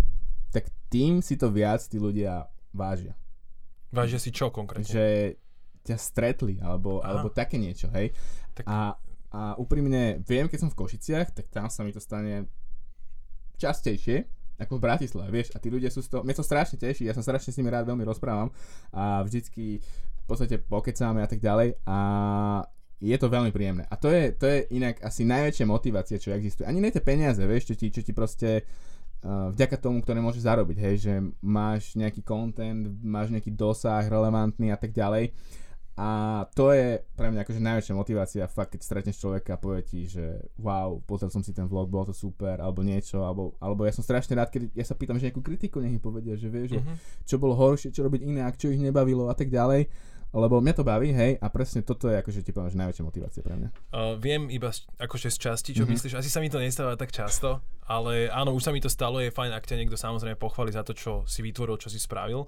[0.50, 3.14] tak tým si to viac tí ľudia vážia.
[3.90, 4.86] Vážia si čo konkrétne?
[4.86, 5.06] Že
[5.86, 8.12] ťa stretli, alebo, alebo také niečo, hej.
[8.54, 8.64] Tak...
[8.66, 8.94] A,
[9.30, 12.50] a úprimne, viem, keď som v Košiciach, tak tam sa mi to stane
[13.56, 14.26] častejšie,
[14.60, 17.16] ako v Bratislave, vieš, a tí ľudia sú z toho, mňa to strašne teší, ja
[17.16, 18.52] som strašne s nimi rád veľmi rozprávam
[18.92, 19.80] a vždycky
[20.28, 21.98] podstate pokecáme a tak ďalej a
[23.00, 23.88] je to veľmi príjemné.
[23.88, 26.68] A to je, to je inak asi najväčšia motivácia, čo existuje.
[26.68, 28.68] Ani nie tie peniaze, vieš, čo ti, čo ti proste
[29.24, 34.68] uh, vďaka tomu, ktoré môžeš zarobiť, hej, že máš nejaký content, máš nejaký dosah relevantný
[34.68, 35.32] a tak ďalej.
[36.00, 36.08] A
[36.56, 40.48] to je pre mňa akože najväčšia motivácia, fakt, keď stretneš človeka a povie ti, že
[40.56, 44.00] wow, pozrel som si ten vlog, bolo to super, alebo niečo, alebo, alebo ja som
[44.00, 46.96] strašne rád, keď ja sa pýtam, že nejakú kritiku nech mi povedia, že že mhm.
[47.28, 49.92] čo bolo horšie, čo robiť inak, čo ich nebavilo a tak ďalej
[50.30, 53.42] lebo mňa to baví, hej, a presne toto je akože ti poviem, že najväčšia motivácia
[53.42, 53.68] pre mňa.
[53.90, 54.70] Uh, viem iba
[55.02, 55.90] akože z časti, čo mm-hmm.
[55.90, 57.58] myslíš, asi sa mi to nestáva tak často,
[57.90, 60.86] ale áno, už sa mi to stalo, je fajn, ak ťa niekto samozrejme pochváli za
[60.86, 62.46] to, čo si vytvoril, čo si spravil.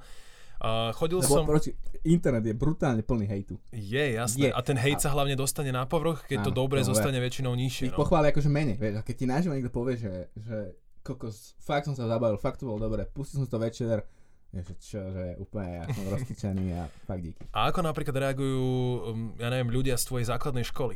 [0.63, 1.43] Uh, chodil Lebo, som...
[1.43, 1.75] Proti,
[2.07, 3.59] internet je brutálne plný hejtu.
[3.75, 4.47] Je, jasné.
[4.47, 4.51] Je.
[4.55, 5.11] A ten hejt a...
[5.11, 7.91] sa hlavne dostane na povrch, keď áno, to dobre to zostane väčšinou nižšie.
[7.91, 7.99] Ich no.
[7.99, 11.99] pochváli akože menej, vieš, a keď ti naživo niekto povie, že, že kokos, fakt som
[11.99, 14.07] sa zabavil, fakt to bol dobre, pustil som to večer,
[14.55, 17.43] že čo, že úplne ja som rozkyčený a fakt díky.
[17.51, 20.95] A ako napríklad reagujú, um, ja neviem, ľudia z tvojej základnej školy?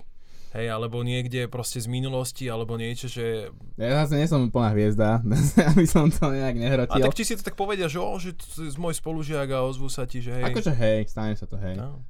[0.57, 3.53] Hej, alebo niekde proste z minulosti, alebo niečo, že...
[3.77, 5.21] Ja zase nie som úplná hviezda,
[5.77, 6.97] aby som to nejak nehrotil.
[6.97, 9.93] A tak či si to tak povedia, že, o, že z môj spolužiak a ozvú
[9.93, 10.49] sa ti, že hej.
[10.49, 11.77] Akože hej, stane sa to, hej.
[11.77, 12.01] No.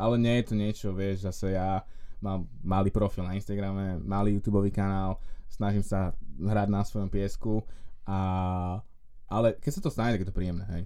[0.00, 1.84] Ale nie je to niečo, vieš, zase ja
[2.24, 5.20] mám malý profil na Instagrame, malý YouTube kanál,
[5.52, 7.60] snažím sa hrať na svojom piesku
[8.08, 8.18] a
[9.28, 10.82] ale keď sa to stane, tak je to príjemné, hej.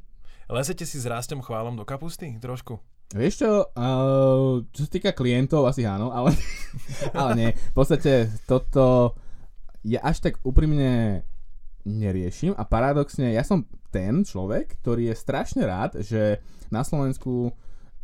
[0.50, 2.82] Lezete si s rástom chválom do kapusty trošku?
[3.12, 6.32] Vieš čo, uh, čo sa týka klientov, asi áno, ale,
[7.18, 7.50] ale nie.
[7.52, 9.12] V podstate toto
[9.84, 11.22] je až tak úprimne
[11.82, 16.40] neriešim a paradoxne ja som ten človek, ktorý je strašne rád, že
[16.72, 17.52] na Slovensku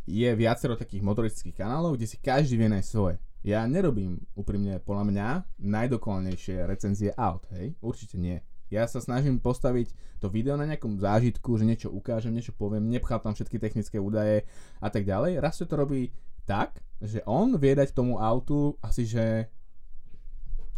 [0.05, 3.17] je viacero takých motoristických kanálov, kde si každý vie nájsť svoje.
[3.39, 5.27] Ja nerobím úprimne podľa mňa
[5.63, 7.71] najdokonalnejšie recenzie aut, hej?
[7.79, 8.43] Určite nie.
[8.69, 13.21] Ja sa snažím postaviť to video na nejakom zážitku, že niečo ukážem, niečo poviem, nepchám
[13.21, 14.45] tam všetky technické údaje
[14.77, 15.41] a tak ďalej.
[15.41, 16.13] Raz to robí
[16.45, 19.49] tak, že on vie dať tomu autu asi, že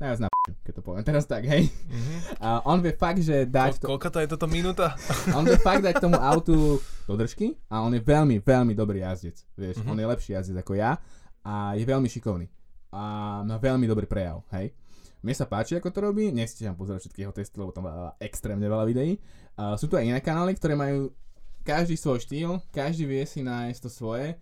[0.01, 0.29] najviac na
[0.65, 1.69] keď to poviem teraz tak, hej.
[1.69, 2.19] Mm-hmm.
[2.41, 3.85] A on vie fakt, že dať...
[3.85, 4.97] Ko, koľko to je toto minúta?
[5.37, 9.37] on vie fakt dať tomu autu do držky a on je veľmi, veľmi dobrý jazdec.
[9.53, 9.91] Vieš, mm-hmm.
[9.93, 10.97] on je lepší jazdec ako ja
[11.45, 12.49] a je veľmi šikovný.
[12.91, 13.01] A
[13.47, 14.73] má veľmi dobrý prejav, hej.
[15.21, 18.65] Mne sa páči, ako to robí, nestíham pozerať všetky jeho testy, lebo tam má extrémne
[18.65, 19.21] veľa videí.
[19.53, 21.13] Uh, sú tu aj iné kanály, ktoré majú
[21.61, 24.33] každý svoj štýl, každý vie si nájsť to svoje.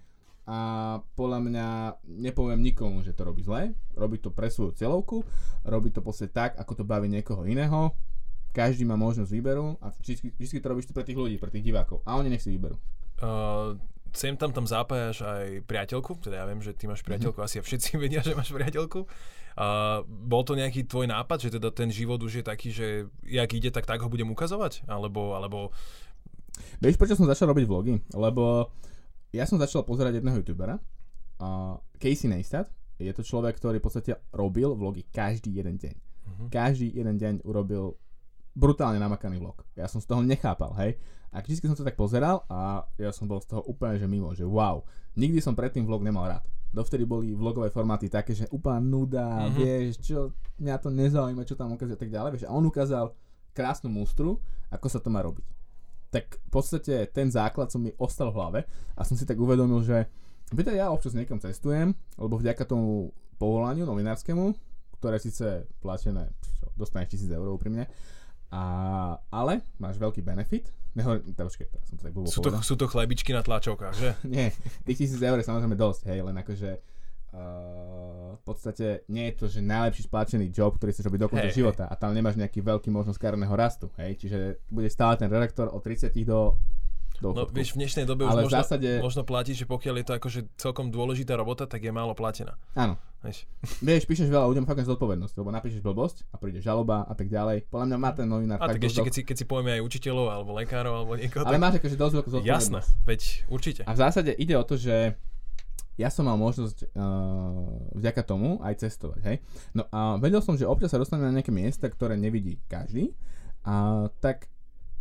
[0.50, 0.58] A
[1.14, 1.68] podľa mňa
[2.10, 5.22] nepoviem nikomu, že to robí zle, robí to pre svoju celovku,
[5.62, 7.94] robí to podstate tak, ako to baví niekoho iného,
[8.50, 12.02] každý má možnosť výberu a vždy, vždy to robíš pre tých ľudí, pre tých divákov.
[12.02, 12.82] A oni nech si vyberú.
[13.22, 13.78] Uh,
[14.14, 17.60] sem tam tam zapájaš aj priateľku, teda ja viem, že ty máš priateľku, mm-hmm.
[17.60, 19.06] asi všetci vedia, že máš priateľku.
[19.60, 23.50] A bol to nejaký tvoj nápad, že teda ten život už je taký, že jak
[23.52, 24.88] ide, tak tak ho budem ukazovať?
[24.88, 25.76] Alebo, alebo...
[26.80, 27.94] Vieš, prečo som začal robiť vlogy?
[28.16, 28.72] Lebo
[29.36, 30.80] ja som začal pozerať jedného youtubera,
[31.44, 32.72] uh, Casey Neistat.
[33.00, 35.96] Je to človek, ktorý v podstate robil vlogy každý jeden deň.
[35.96, 36.48] Uh-huh.
[36.52, 37.96] Každý jeden deň urobil
[38.56, 39.64] brutálne namakaný vlog.
[39.76, 41.00] Ja som z toho nechápal, hej.
[41.30, 44.34] A vždy som to tak pozeral a ja som bol z toho úplne, že mimo,
[44.34, 44.82] že wow.
[45.14, 46.44] Nikdy som predtým vlog nemal rád.
[46.70, 49.56] Dovtedy boli vlogové formáty také, že úplne nuda, mm-hmm.
[49.58, 52.46] vieš, čo, mňa to nezaujíma, čo tam ukazuje a tak ďalej, vieš.
[52.46, 53.14] A on ukázal
[53.54, 54.38] krásnu mústru,
[54.70, 55.46] ako sa to má robiť.
[56.10, 58.60] Tak v podstate ten základ som mi ostal v hlave
[58.98, 60.10] a som si tak uvedomil, že
[60.50, 64.58] Viete, ja občas niekam cestujem, lebo vďaka tomu povolaniu novinárskému,
[64.98, 67.86] ktoré síce platené, čo, dostaneš 1000 eur úprimne,
[68.50, 68.64] a,
[69.30, 70.74] ale máš veľký benefit.
[70.98, 74.10] Nehovorím, počkej, teraz som to tak sú to, sú to chlebičky na tlačovkách, že?
[74.34, 74.50] Nie,
[74.90, 79.46] tých 1000 eur je samozrejme dosť, hej, len akože Uh, v podstate nie je to,
[79.46, 81.94] že najlepší spláčený job, ktorý chceš robiť do konca hey, života hey.
[81.94, 85.78] a tam nemáš nejaký veľký možnosť kariérneho rastu, hej, čiže bude stále ten redaktor od
[85.78, 86.58] 30 do
[87.20, 88.90] No vieš, v dnešnej dobe Ale už možno, zásade...
[89.04, 92.56] možno platí, že pokiaľ je to akože celkom dôležitá robota, tak je málo platená.
[92.80, 92.96] Áno.
[93.20, 93.44] Vieš,
[93.88, 97.68] vieš píšeš veľa ľuďom fakt zodpovednosť, lebo napíšeš blbosť a príde žaloba a tak ďalej.
[97.68, 100.28] Podľa mňa má ten novinár a tak ešte, keď si, keď si povieme aj učiteľov
[100.32, 101.44] alebo lekárov alebo niekoho.
[101.44, 101.64] Ale tak...
[101.68, 102.72] máš akože dosť veľkú zodpovednosť.
[102.72, 103.82] Jasné, veď určite.
[103.84, 105.20] A v zásade ide o to, že
[106.00, 109.38] ja som mal možnosť uh, vďaka tomu aj cestovať, hej.
[109.76, 113.12] No a vedel som, že občas sa dostanem na nejaké miesta, ktoré nevidí každý.
[113.68, 114.48] A tak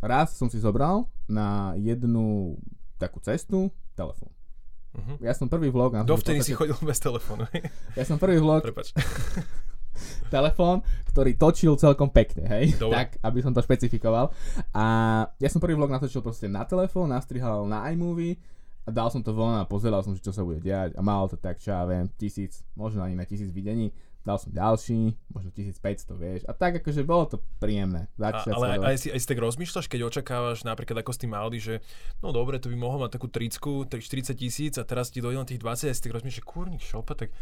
[0.02, 2.58] raz som si zobral na jednu
[2.98, 4.30] takú cestu telefón.
[4.96, 5.16] Uh-huh.
[5.22, 5.94] Ja som prvý vlog...
[5.94, 7.46] Na Dovtedy si chodil bez telefónu.
[7.98, 8.64] ja som prvý vlog...
[8.64, 8.94] Prepač.
[10.30, 12.78] telefón, ktorý točil celkom pekne, hej?
[12.78, 12.94] Dobre.
[12.94, 14.30] Tak, aby som to špecifikoval.
[14.76, 14.84] A
[15.40, 18.38] ja som prvý vlog natočil proste na telefón, nastrihal na iMovie
[18.86, 21.36] a dal som to von a pozeral som, čo sa bude diať a malo to
[21.36, 23.92] tak, čo ja viem, tisíc, možno ani na tisíc videní
[24.28, 26.40] dal som ďalší, možno 1500, vieš.
[26.44, 28.12] A tak akože bolo to príjemné.
[28.20, 31.32] A, ale aj, aj, si, aj si tak rozmýšľaš, keď očakávaš napríklad ako s tým
[31.32, 31.74] Audi, že
[32.20, 35.48] no dobre, to by mohol mať takú tricku, 40 tisíc a teraz ti dojde na
[35.48, 37.32] tých 20 a si tak rozmýšľaš, kurník šopa, tak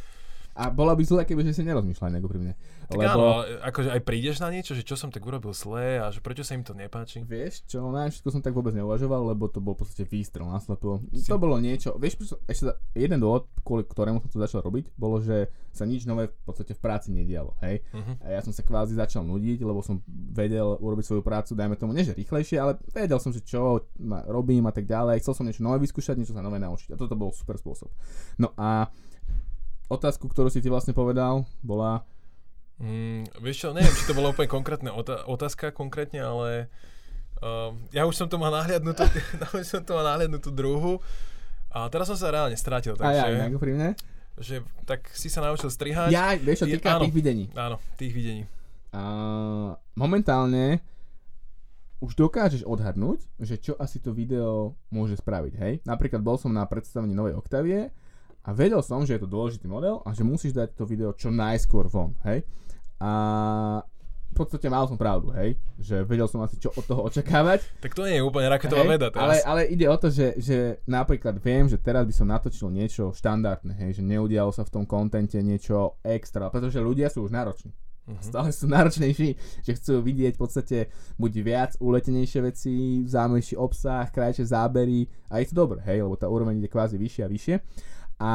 [0.57, 2.57] a bola by zle, keby si nerozmýšľal nejak úprimne.
[2.89, 3.13] Tak Lebo...
[3.13, 3.27] áno,
[3.61, 6.57] akože aj prídeš na niečo, že čo som tak urobil zle a že prečo sa
[6.57, 7.21] im to nepáči.
[7.27, 10.57] Vieš čo, na všetko som tak vôbec neuvažoval, lebo to bol v podstate výstrel na
[10.57, 11.05] slepo.
[11.13, 11.29] Si...
[11.29, 15.53] To bolo niečo, vieš, ešte jeden dôvod, kvôli ktorému som to začal robiť, bolo, že
[15.77, 17.85] sa nič nové v podstate v práci nedialo, hej.
[17.93, 18.17] Uh-huh.
[18.25, 21.93] A ja som sa kvázi začal nudiť, lebo som vedel urobiť svoju prácu, dajme tomu,
[21.93, 23.85] nie že rýchlejšie, ale vedel som, že čo
[24.31, 25.21] robím a tak ďalej.
[25.21, 26.95] Chcel som niečo nové vyskúšať, niečo sa nové naučiť.
[26.95, 27.93] A toto bol super spôsob.
[28.41, 28.89] No a
[29.87, 32.03] otázku, ktorú si ti vlastne povedal, bola...
[32.77, 34.93] Mm, vieš čo, neviem, či to bola úplne konkrétna
[35.25, 36.69] otázka konkrétne, ale
[37.41, 39.09] uh, ja už som to mal nahliadnutú,
[39.57, 41.01] už som to mal nahliadnutú druhu
[41.73, 42.93] a teraz som sa reálne strátil.
[42.93, 43.97] Takže, a ja, úprimne?
[44.37, 46.13] Že tak si sa naučil strihať.
[46.13, 47.45] Ja, vieš čo, týka áno, tých videní.
[47.57, 48.45] Áno, tých videní.
[48.93, 50.85] Uh, momentálne
[52.05, 55.75] už dokážeš odhadnúť, že čo asi to video môže spraviť, hej?
[55.89, 57.89] Napríklad bol som na predstavení novej Octavie
[58.47, 61.35] a vedel som, že je to dôležitý model a že musíš dať to video čo
[61.35, 62.47] najskôr von, hej.
[63.03, 63.83] A
[64.31, 67.65] v podstate mal som pravdu, hej, že vedel som asi čo od toho očakávať.
[67.81, 69.25] Tak to nie je úplne raketová hej, veda teraz.
[69.25, 73.17] Ale, ale ide o to, že, že napríklad viem, že teraz by som natočil niečo
[73.17, 77.73] štandardné, hej, že neudialo sa v tom kontente niečo extra, pretože ľudia sú už nároční.
[78.07, 78.23] Uh-huh.
[78.23, 79.35] Stále sú náročnejší,
[79.67, 80.79] že chcú vidieť v podstate
[81.19, 86.31] buď viac uletenejšie veci, zaujímavejší obsah, krajšie zábery a je to dobré, hej, lebo tá
[86.31, 87.57] úroveň ide kvázi vyššie a vyššie.
[88.17, 88.33] A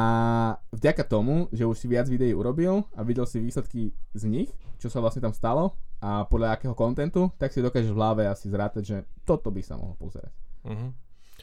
[0.70, 4.86] vďaka tomu, že už si viac videí urobil a videl si výsledky z nich, čo
[4.86, 8.82] sa vlastne tam stalo, a podľa akého kontentu, tak si dokážeš v hlave asi zrátať,
[8.82, 10.34] že toto by sa mohlo pozerať.
[10.66, 10.90] Uh-huh.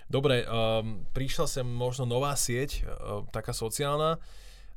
[0.07, 4.19] Dobre, um, prišla sem možno nová sieť, uh, taká sociálna,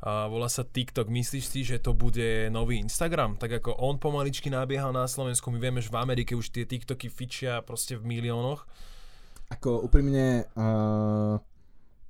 [0.03, 1.07] a volá sa TikTok.
[1.07, 3.39] Myslíš si, že to bude nový Instagram?
[3.39, 7.07] Tak ako on pomaličky nabiehal na Slovensku, my vieme, že v Amerike už tie TikToky
[7.07, 8.67] fičia proste v miliónoch.
[9.55, 11.39] Ako úprimne, uh,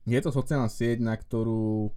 [0.07, 1.91] je to sociálna sieť, na ktorú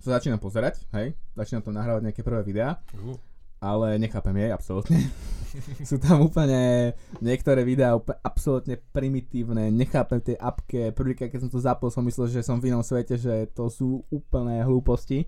[0.00, 2.80] sa začínam pozerať, hej, začínam tam nahrávať nejaké prvé videá.
[2.92, 3.16] Uh
[3.64, 5.00] ale nechápem jej absolútne.
[5.88, 6.92] Sú tam úplne
[7.24, 12.28] niektoré videá úplne absolútne primitívne, nechápem tej apke, prvýkrát keď som to zapol som myslel,
[12.28, 15.24] že som v inom svete, že to sú úplné hlúposti.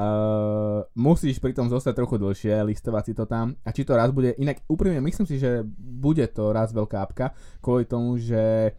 [0.00, 4.32] Uh, musíš pritom zostať trochu dlhšie, listovať si to tam a či to raz bude,
[4.40, 8.72] inak úprimne myslím si, že bude to raz veľká apka, kvôli tomu, že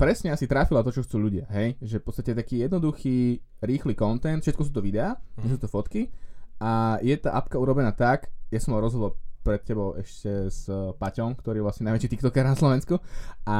[0.00, 1.76] presne asi trafila to, čo chcú ľudia, hej?
[1.84, 5.52] Že v podstate taký jednoduchý, rýchly content, všetko sú to videá, mm.
[5.52, 6.08] sú to fotky,
[6.56, 11.32] a je tá apka urobená tak, ja som mal rozhovor pred tebou ešte s Paťom,
[11.36, 13.00] ktorý je vlastne najväčší TikToker na Slovensku
[13.48, 13.58] a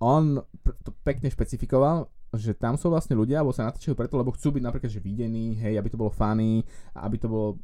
[0.00, 4.56] on to pekne špecifikoval, že tam sú vlastne ľudia, alebo sa natáčajú preto, lebo chcú
[4.56, 6.64] byť napríklad že videní, hej, aby to bolo funny,
[6.96, 7.60] aby to bolo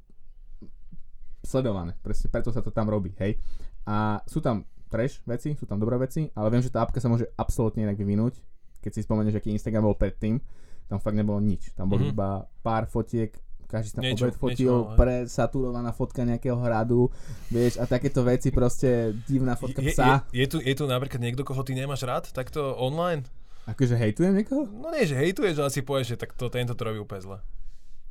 [1.45, 3.41] sledované, presne preto sa to tam robí, hej.
[3.89, 4.65] A sú tam
[4.95, 7.99] trash veci, sú tam dobré veci, ale viem, že tá apka sa môže absolútne inak
[7.99, 8.39] vyvinúť,
[8.79, 10.39] keď si spomenieš, aký Instagram bol predtým,
[10.87, 12.15] tam fakt nebolo nič, tam boli mm-hmm.
[12.15, 13.35] iba pár fotiek
[13.75, 17.11] každý sa niečo, obed fotil, niečo, presaturovaná fotka nejakého hradu,
[17.51, 20.23] vieš, a takéto veci, proste divná fotka psa.
[20.31, 23.27] Je, je, tu, je tu napríklad niekto, koho ty nemáš rád, takto online?
[23.67, 24.69] Akože hejtujem niekoho?
[24.69, 27.39] No nie, že hejtuješ, ale si povieš, že tak to, tento to robí úplne zle.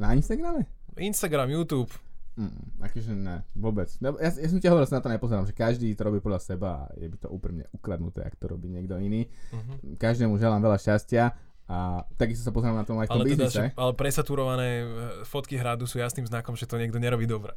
[0.02, 0.65] Na Instagrame?
[0.98, 1.93] Instagram, YouTube.
[2.34, 3.86] Mm, akože ne, vôbec.
[4.02, 6.41] No, ja, ja som ti hovoril, sa na to nepozerám, že každý to robí podľa
[6.41, 9.30] seba a je by to úprimne ukradnuté, ak to robí niekto iný.
[9.54, 10.02] Uh-huh.
[10.02, 11.30] Každému želám veľa šťastia
[11.69, 13.72] a takisto sa pozriem na tom aj v tom ale biznise.
[13.72, 14.86] Teda, ale presaturované eh,
[15.24, 17.56] fotky hradu sú jasným znakom, že to niekto nerobí dobre.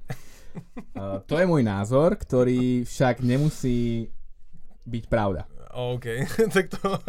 [0.94, 4.12] Uh, to je môj názor, ktorý však nemusí
[4.86, 5.50] byť pravda.
[5.76, 6.06] OK,
[6.54, 6.80] tak to...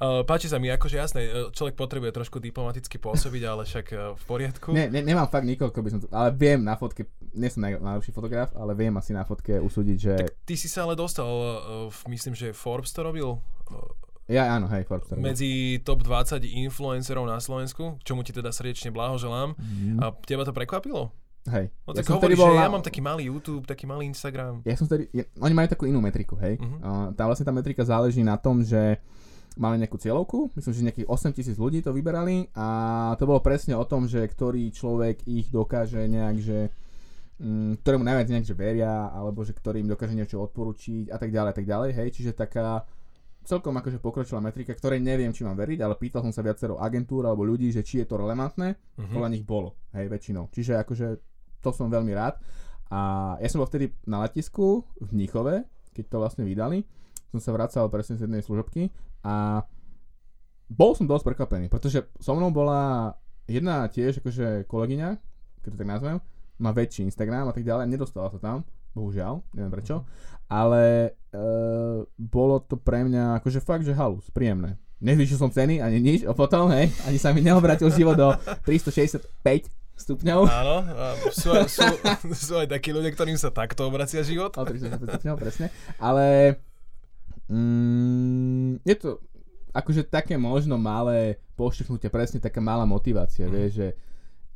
[0.00, 4.24] Uh, páči sa mi, akože jasné, človek potrebuje trošku diplomaticky pôsobiť, ale však uh, v
[4.24, 4.72] poriadku.
[4.72, 7.04] Ne, ne, nemám fakt nikoľko by som to, ale viem na fotke,
[7.36, 10.14] nie som naj, najlepší fotograf, ale viem asi na fotke usúdiť, že...
[10.16, 13.44] Tak ty si sa ale dostal, uh, myslím, že Forbes to robil,
[14.30, 15.10] ja áno, hej, Forbes.
[15.18, 19.58] Medzi top 20 influencerov na Slovensku, čomu ti teda srdečne blahoželám.
[19.58, 19.98] Mm.
[19.98, 21.10] A teba to prekvapilo?
[21.50, 21.74] Hej.
[21.82, 22.54] No tak ja hovoríš, bol...
[22.54, 24.62] že ja mám taký malý YouTube, taký malý Instagram.
[24.62, 26.62] Ja som tedy, ja, oni majú takú inú metriku, hej.
[26.62, 29.02] Uh, tá vlastne tá metrika záleží na tom, že
[29.58, 32.68] mali nejakú cieľovku, myslím, že nejakých 8 tisíc ľudí to vyberali a
[33.18, 36.70] to bolo presne o tom, že ktorý človek ich dokáže nejak, že
[37.42, 41.50] mm, ktorému najviac nejak, že veria, alebo že ktorým dokáže niečo odporučiť a tak ďalej,
[41.50, 42.86] a tak ďalej, hej, čiže taká
[43.42, 47.26] celkom akože pokročila metrika, ktorej neviem, či mám veriť, ale pýtal som sa viacero agentúr
[47.26, 49.10] alebo ľudí, že či je to relevantné, uh-huh.
[49.10, 50.52] podľa nich bolo, hej, väčšinou.
[50.52, 51.06] Čiže akože
[51.64, 52.38] to som veľmi rád.
[52.90, 55.62] A ja som bol vtedy na letisku v Mníchove,
[55.94, 56.82] keď to vlastne vydali.
[57.30, 58.90] Som sa vracal presne z jednej služobky
[59.22, 59.62] a
[60.70, 63.14] bol som dosť prekvapený, pretože so mnou bola
[63.50, 65.08] jedna tiež akože kolegyňa,
[65.66, 66.16] keď to tak nazvem,
[66.62, 68.62] má väčší Instagram a tak ďalej, nedostala sa tam
[68.94, 70.02] bohužiaľ, neviem prečo,
[70.50, 71.40] ale e,
[72.18, 74.78] bolo to pre mňa akože fakt, že halus, príjemné.
[75.00, 78.28] Nezvýšil som ceny ani nič, a potom, hej, ani sa mi neobratil život do
[78.66, 79.24] 365
[79.96, 80.40] stupňov.
[80.48, 80.76] Áno,
[81.32, 81.86] sú, sú,
[82.50, 84.52] sú aj takí ľudia, ktorým sa takto obracia život.
[84.56, 85.66] O 365 stupňov, presne.
[85.96, 86.56] Ale
[87.50, 89.18] mm, je to
[89.74, 93.52] akože také možno malé pošťuchnutie, presne taká malá motivácia, mm.
[93.52, 93.88] vieš, že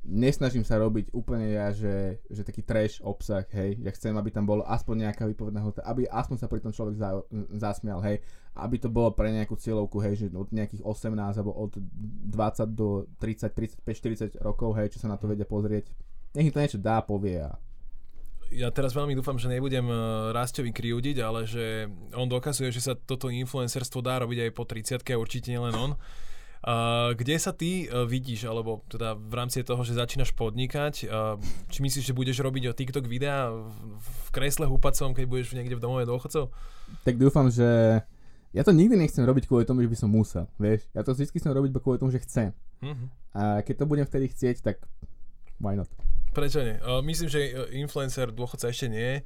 [0.05, 4.45] nesnažím sa robiť úplne ja, že, že taký trash obsah, hej, ja chcem, aby tam
[4.45, 7.25] bolo aspoň nejaká výpovedná hota, aby aspoň sa pri tom človek za,
[7.57, 8.21] zasmial, hej,
[8.53, 13.09] aby to bolo pre nejakú cieľovku, hej, že od nejakých 18 alebo od 20 do
[13.17, 15.89] 30, 35, 40 rokov, hej, čo sa na to vedia pozrieť,
[16.37, 17.57] nech im to niečo dá, povie a
[18.55, 19.95] ja teraz veľmi dúfam, že nebudem e,
[20.31, 25.03] Rastovi kriudiť, ale že on dokazuje, že sa toto influencerstvo dá robiť aj po 30
[25.03, 25.93] a určite nielen on.
[26.65, 31.37] Uh, kde sa ty uh, vidíš, alebo teda v rámci toho, že začínaš podnikať, uh,
[31.69, 35.77] či myslíš, že budeš robiť o TikTok videá v, v kresle húpacom, keď budeš niekde
[35.77, 36.49] v domove dôchodcov?
[37.05, 38.01] Tak dúfam, že
[38.57, 40.89] ja to nikdy nechcem robiť kvôli tomu, že by som musel, vieš.
[40.97, 42.57] Ja to vždy chcem robiť kvôli tomu, že chcem.
[42.81, 43.13] Uh-huh.
[43.37, 44.81] A keď to budem vtedy chcieť, tak
[45.61, 45.93] why not?
[46.35, 46.77] Prečo nie?
[46.83, 49.23] Uh, myslím, že influencer dôchodca ešte nie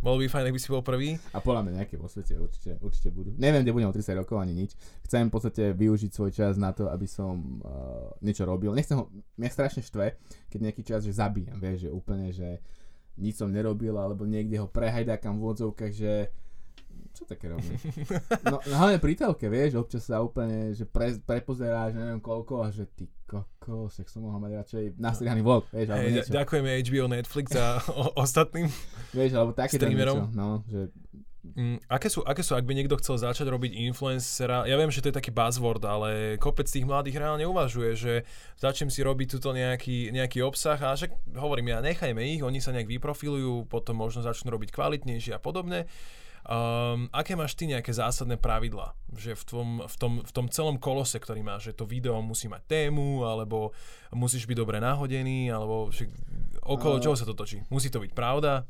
[0.00, 1.20] bolo by fajn, ak by si bol prvý.
[1.36, 3.36] A podľa mňa nejaké vo svete určite, určite budú.
[3.36, 4.72] Neviem, kde budem o 30 rokov ani nič.
[5.04, 8.72] Chcem v podstate využiť svoj čas na to, aby som uh, niečo robil.
[8.72, 10.16] Nechcem ho, mňa strašne štve,
[10.48, 12.64] keď nejaký čas, že zabijem, vieš, že úplne, že
[13.20, 16.32] nič som nerobil, alebo niekde ho prehajdákam v odzovkách, že
[17.14, 17.74] čo také robí?
[18.46, 22.72] No, no hlavne pri telke, vieš, občas sa úplne, že pre, prepozeráš neviem koľko a
[22.72, 26.32] že ty kokos, jak som mohol mať radšej nastrihaný vlog, vieš, alebo hey, niečo.
[26.34, 28.66] Ďakujeme HBO, Netflix a o, ostatným
[29.14, 30.90] Vieš, alebo takéto niečo, no, že
[31.40, 35.00] Mm, aké, sú, aké sú, ak by niekto chcel začať robiť influencera, ja viem, že
[35.00, 38.12] to je taký buzzword, ale kopec tých mladých reálne uvažuje, že
[38.60, 42.76] začnem si robiť tuto nejaký, nejaký obsah a že hovorím ja, nechajme ich, oni sa
[42.76, 45.88] nejak vyprofilujú, potom možno začnú robiť kvalitnejšie a podobne.
[46.40, 50.80] Um, aké máš ty nejaké zásadné pravidla, že v tom, v, tom, v tom celom
[50.80, 53.76] kolose, ktorý máš, že to video musí mať tému, alebo
[54.10, 56.08] musíš byť dobre nahodený, alebo že
[56.64, 57.60] okolo uh, čoho sa to točí?
[57.68, 58.64] Musí to byť pravda?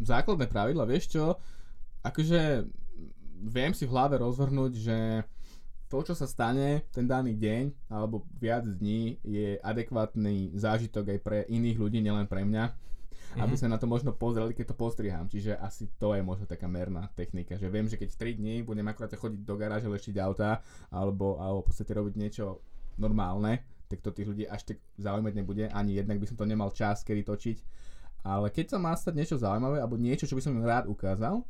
[0.00, 1.36] základné pravidla, vieš čo,
[2.00, 2.64] akože
[3.44, 4.98] viem si v hlave rozvrhnúť, že
[5.92, 11.38] to, čo sa stane ten daný deň alebo viac dní, je adekvátny zážitok aj pre
[11.50, 12.64] iných ľudí, nielen pre mňa.
[13.30, 13.42] Mm-hmm.
[13.46, 15.30] Aby sme na to možno pozreli, keď to postrihám.
[15.30, 17.54] Čiže asi to je možno taká merná technika.
[17.54, 21.62] Že viem, že keď 3 dní budem akurát chodiť do garáže leštiť auta alebo, alebo
[21.62, 22.58] v podstate robiť niečo
[22.98, 25.64] normálne, tak to tých ľudí až tak zaujímať nebude.
[25.70, 27.58] Ani jednak by som to nemal čas, kedy točiť
[28.24, 31.40] ale keď sa má stať niečo zaujímavé, alebo niečo, čo by som im rád ukázal,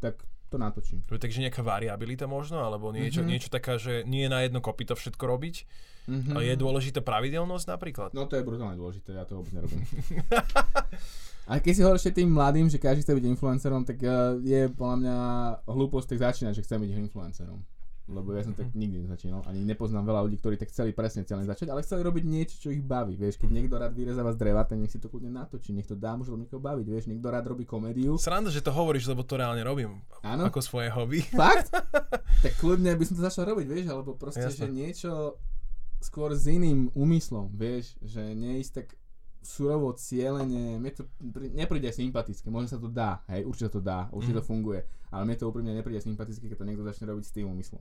[0.00, 1.06] tak to natočím.
[1.06, 3.30] Takže nejaká variabilita možno, alebo niečo, mm-hmm.
[3.30, 5.56] niečo taká, že nie je na jedno kopy to všetko robiť.
[6.10, 6.34] Mm-hmm.
[6.34, 8.10] A je dôležitá pravidelnosť napríklad?
[8.10, 9.86] No to je brutálne dôležité, ja to vôbec nerobím.
[11.50, 14.96] A keď si hovoríš tým mladým, že každý chce byť influencerom, tak uh, je podľa
[15.02, 15.16] mňa
[15.66, 17.58] hlúposť tak začínať, že chcem byť influencerom
[18.10, 18.76] lebo ja som tak mhm.
[18.76, 22.24] nikdy nezačínal, ani nepoznám veľa ľudí, ktorí tak chceli presne celé začať, ale chceli robiť
[22.26, 25.06] niečo, čo ich baví, vieš, keď niekto rád vyrezáva z dreva, tak nech si to
[25.06, 28.18] kľudne natočí, nech to dá, môže niekoho baviť, vieš, niekto rád robí komédiu.
[28.18, 30.50] Sranda, že to hovoríš, lebo to reálne robím, Áno?
[30.50, 31.22] ako svoje hobby.
[31.30, 31.70] Fakt?
[32.44, 34.66] tak kľudne by som to začal robiť, vieš, alebo proste, Jasne.
[34.66, 35.12] že niečo
[36.00, 38.86] skôr s iným úmyslom, vieš, že neísť tak
[39.40, 41.08] surovo cieľenie, mne to
[41.56, 44.40] nepríde sympatické, možno sa to dá, hej, určite to dá, určite mm.
[44.40, 47.48] to funguje, ale mne to úprimne nepríde sympatické, keď to niekto začne robiť s tým
[47.48, 47.80] úmyslom.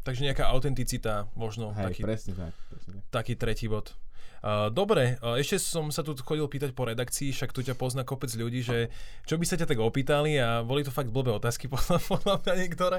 [0.00, 3.02] Takže nejaká autenticita, možno Hej, taký, presne tak, presne tak.
[3.12, 3.92] taký tretí bod.
[4.40, 8.08] Uh, dobre, uh, ešte som sa tu chodil pýtať po redakcii, však tu ťa pozná
[8.08, 8.88] kopec ľudí, že
[9.28, 12.54] čo by sa ťa tak opýtali a boli to fakt blbé otázky podľa, podľa mňa
[12.56, 12.98] niektoré,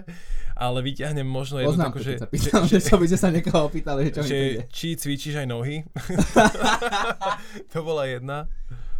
[0.53, 4.13] ale vyťahnem možno jednu takú, že, sa pýtam, že, že, že, by sa niekoho opýtali,
[4.13, 4.37] že čo že,
[4.69, 5.81] Či cvičíš aj nohy?
[7.73, 8.45] to bola jedna.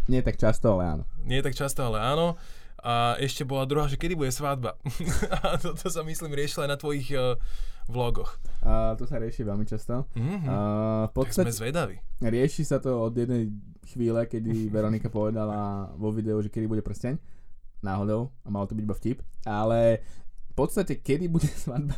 [0.10, 1.04] Nie tak často, ale áno.
[1.30, 2.42] Nie tak často, ale áno.
[2.82, 4.74] A ešte bola druhá, že kedy bude svadba.
[5.46, 7.38] a to, to sa myslím riešila aj na tvojich uh,
[7.86, 8.42] vlogoch.
[8.66, 10.10] A to sa rieši veľmi často.
[10.18, 10.50] Mm-hmm.
[10.50, 10.56] A
[11.14, 11.96] podstate, tak sme zvedaví.
[12.22, 13.54] Rieši sa to od jednej
[13.86, 17.22] chvíle, kedy Veronika povedala vo videu, že kedy bude prsteň.
[17.86, 18.34] Náhodou.
[18.46, 19.18] A malo to byť iba vtip.
[19.46, 20.02] Ale
[20.50, 21.94] v podstate, kedy bude svadba,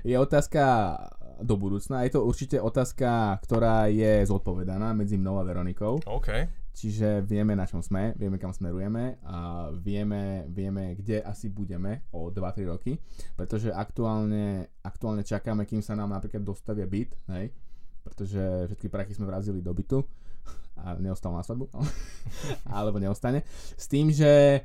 [0.00, 0.96] je otázka
[1.38, 2.02] do budúcna.
[2.02, 6.02] Je to určite otázka, ktorá je zodpovedaná medzi mnou a Veronikou.
[6.02, 6.28] OK.
[6.78, 12.30] Čiže vieme, na čom sme, vieme, kam smerujeme a vieme, vieme kde asi budeme o
[12.30, 12.94] 2-3 roky,
[13.34, 17.50] pretože aktuálne, aktuálne čakáme, kým sa nám napríklad dostavia byt, hej,
[18.06, 20.06] pretože všetky prachy sme vrazili do bytu
[20.78, 21.66] a neostal na svadbu,
[22.78, 23.42] alebo neostane.
[23.74, 24.62] S tým, že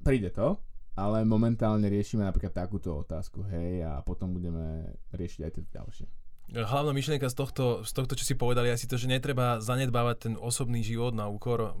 [0.00, 0.56] príde to,
[0.96, 6.23] ale momentálne riešime napríklad takúto otázku, hej, a potom budeme riešiť aj tie ďalšie.
[6.54, 10.34] Hlavná myšlienka z tohto, z tohto, čo si povedali, asi to, že netreba zanedbávať ten
[10.38, 11.74] osobný život na úkor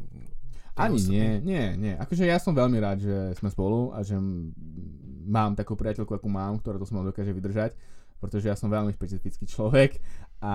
[0.74, 1.94] ani nie, nie, nie.
[1.94, 4.18] Akože ja som veľmi rád, že sme spolu a že
[5.22, 7.78] mám takú priateľku, akú mám, ktorá to so mnou dokáže vydržať,
[8.18, 10.02] pretože ja som veľmi špecifický človek
[10.42, 10.54] a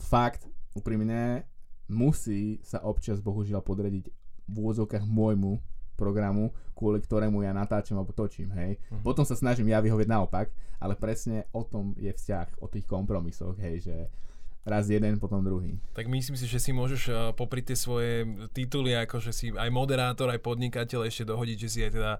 [0.00, 1.44] fakt, úprimne,
[1.92, 4.08] musí sa občas bohužiaľ podrediť
[4.48, 5.60] v úvodzovkách môjmu
[6.00, 8.80] programu, kvôli ktorému ja natáčam alebo točím, hej.
[8.80, 9.12] Uh-huh.
[9.12, 10.48] Potom sa snažím ja vyhovieť naopak,
[10.80, 13.96] ale presne o tom je vzťah, o tých kompromisoch, hej, že
[14.64, 15.76] raz jeden, potom druhý.
[15.96, 19.68] Tak myslím si, že si môžeš uh, popri tie svoje tituly, ako že si aj
[19.72, 22.12] moderátor, aj podnikateľ ešte dohodiť, že si aj teda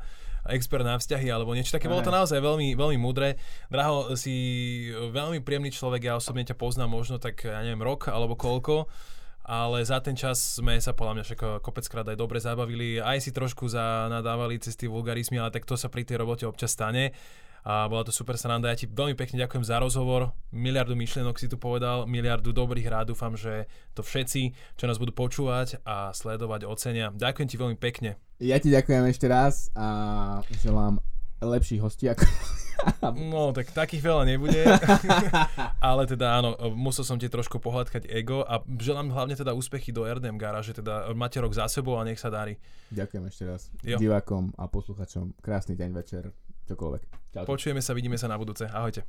[0.49, 1.85] expert na vzťahy alebo niečo také.
[1.85, 3.37] Bolo to naozaj veľmi, veľmi mudré.
[3.69, 8.40] Draho, si veľmi príjemný človek, ja osobne ťa poznám možno tak, ja neviem, rok alebo
[8.40, 8.88] koľko
[9.44, 13.31] ale za ten čas sme sa podľa mňa však kopeckrát aj dobre zabavili, aj si
[13.33, 17.12] trošku zanadávali cez tie vulgarizmy, ale tak to sa pri tej robote občas stane
[17.61, 18.72] a bola to super sranda.
[18.72, 23.12] Ja ti veľmi pekne ďakujem za rozhovor, miliardu myšlienok si tu povedal, miliardu dobrých rád,
[23.12, 27.12] dúfam, že to všetci, čo nás budú počúvať a sledovať, ocenia.
[27.12, 28.16] Ďakujem ti veľmi pekne.
[28.40, 31.05] Ja ti ďakujem ešte raz a želám
[31.44, 32.24] lepší hosti ako...
[33.33, 34.61] No, tak takých veľa nebude.
[35.85, 40.07] Ale teda áno, musel som ti trošku pohľadkať ego a želám hlavne teda úspechy do
[40.07, 42.57] RDM garáže, teda máte rok za sebou a nech sa darí.
[42.93, 43.97] Ďakujem ešte raz jo.
[43.99, 45.39] divákom a posluchačom.
[45.41, 46.22] Krásny deň, večer,
[46.68, 47.03] čokoľvek.
[47.35, 47.45] Čau.
[47.47, 48.66] Počujeme sa, vidíme sa na budúce.
[48.66, 49.07] Ahojte.